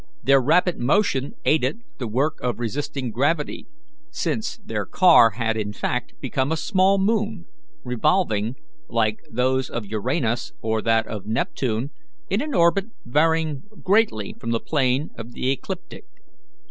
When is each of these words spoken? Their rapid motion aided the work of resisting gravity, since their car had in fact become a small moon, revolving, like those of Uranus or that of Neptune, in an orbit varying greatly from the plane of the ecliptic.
Their 0.23 0.41
rapid 0.41 0.79
motion 0.79 1.35
aided 1.45 1.81
the 1.99 2.07
work 2.07 2.41
of 2.41 2.57
resisting 2.57 3.11
gravity, 3.11 3.67
since 4.09 4.57
their 4.57 4.83
car 4.87 5.29
had 5.37 5.55
in 5.55 5.73
fact 5.73 6.13
become 6.19 6.51
a 6.51 6.57
small 6.57 6.97
moon, 6.97 7.45
revolving, 7.83 8.55
like 8.89 9.19
those 9.29 9.69
of 9.69 9.85
Uranus 9.85 10.53
or 10.59 10.81
that 10.81 11.05
of 11.05 11.27
Neptune, 11.27 11.91
in 12.31 12.41
an 12.41 12.55
orbit 12.55 12.85
varying 13.05 13.61
greatly 13.83 14.35
from 14.39 14.49
the 14.49 14.59
plane 14.59 15.11
of 15.19 15.33
the 15.33 15.51
ecliptic. 15.51 16.05